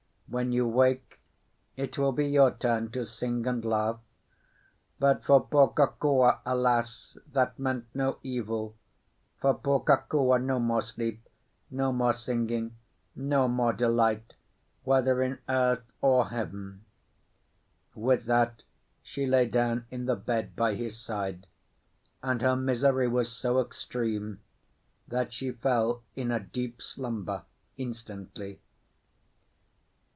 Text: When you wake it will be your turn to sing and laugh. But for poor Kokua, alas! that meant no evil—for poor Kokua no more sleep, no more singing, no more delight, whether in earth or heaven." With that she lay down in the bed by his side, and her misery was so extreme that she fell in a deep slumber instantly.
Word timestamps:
When 0.31 0.53
you 0.53 0.65
wake 0.65 1.19
it 1.75 1.97
will 1.97 2.13
be 2.13 2.25
your 2.25 2.51
turn 2.51 2.89
to 2.93 3.03
sing 3.05 3.45
and 3.45 3.65
laugh. 3.65 3.99
But 4.97 5.25
for 5.25 5.45
poor 5.45 5.67
Kokua, 5.67 6.39
alas! 6.45 7.17
that 7.33 7.59
meant 7.59 7.87
no 7.93 8.17
evil—for 8.23 9.53
poor 9.55 9.81
Kokua 9.81 10.41
no 10.41 10.57
more 10.57 10.81
sleep, 10.83 11.27
no 11.69 11.91
more 11.91 12.13
singing, 12.13 12.77
no 13.13 13.49
more 13.49 13.73
delight, 13.73 14.35
whether 14.85 15.21
in 15.21 15.39
earth 15.49 15.83
or 15.99 16.29
heaven." 16.29 16.85
With 17.93 18.23
that 18.27 18.63
she 19.03 19.25
lay 19.25 19.47
down 19.47 19.85
in 19.91 20.05
the 20.05 20.15
bed 20.15 20.55
by 20.55 20.75
his 20.75 20.97
side, 20.97 21.45
and 22.23 22.41
her 22.41 22.55
misery 22.55 23.09
was 23.09 23.29
so 23.29 23.59
extreme 23.59 24.39
that 25.09 25.33
she 25.33 25.51
fell 25.51 26.03
in 26.15 26.31
a 26.31 26.39
deep 26.39 26.81
slumber 26.81 27.43
instantly. 27.75 28.61